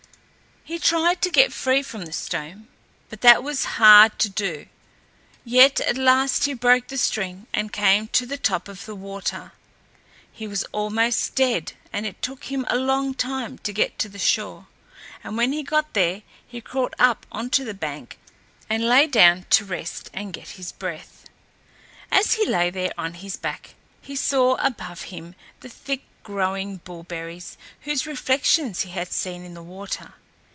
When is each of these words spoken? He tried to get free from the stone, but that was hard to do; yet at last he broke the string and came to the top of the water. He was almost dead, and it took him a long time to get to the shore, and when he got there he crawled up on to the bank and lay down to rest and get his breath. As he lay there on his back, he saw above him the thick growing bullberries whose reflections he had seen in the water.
He 0.63 0.77
tried 0.79 1.21
to 1.23 1.29
get 1.31 1.51
free 1.51 1.81
from 1.83 2.05
the 2.05 2.13
stone, 2.13 2.67
but 3.09 3.19
that 3.21 3.41
was 3.43 3.65
hard 3.81 4.17
to 4.19 4.29
do; 4.29 4.67
yet 5.43 5.81
at 5.81 5.97
last 5.97 6.45
he 6.45 6.53
broke 6.53 6.87
the 6.87 6.99
string 6.99 7.47
and 7.51 7.73
came 7.73 8.07
to 8.09 8.25
the 8.27 8.37
top 8.37 8.67
of 8.69 8.85
the 8.85 8.93
water. 8.95 9.51
He 10.31 10.47
was 10.47 10.63
almost 10.71 11.33
dead, 11.35 11.73
and 11.91 12.05
it 12.05 12.21
took 12.21 12.43
him 12.45 12.65
a 12.69 12.77
long 12.77 13.15
time 13.15 13.57
to 13.57 13.73
get 13.73 13.97
to 13.99 14.07
the 14.07 14.19
shore, 14.19 14.67
and 15.23 15.35
when 15.35 15.51
he 15.51 15.61
got 15.63 15.93
there 15.95 16.21
he 16.47 16.61
crawled 16.61 16.93
up 16.99 17.25
on 17.31 17.49
to 17.49 17.63
the 17.65 17.73
bank 17.73 18.17
and 18.69 18.83
lay 18.87 19.07
down 19.07 19.47
to 19.49 19.65
rest 19.65 20.09
and 20.13 20.31
get 20.31 20.49
his 20.59 20.71
breath. 20.71 21.25
As 22.11 22.35
he 22.35 22.45
lay 22.45 22.69
there 22.69 22.93
on 22.99 23.15
his 23.15 23.35
back, 23.35 23.73
he 23.99 24.15
saw 24.15 24.55
above 24.57 25.01
him 25.09 25.33
the 25.61 25.69
thick 25.69 26.03
growing 26.23 26.77
bullberries 26.85 27.57
whose 27.81 28.05
reflections 28.07 28.81
he 28.81 28.91
had 28.91 29.11
seen 29.11 29.43
in 29.43 29.55
the 29.55 29.63
water. 29.63 30.13